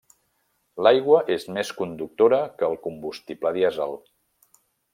[0.85, 3.95] L'aigua és més conductora que el combustible dièsel.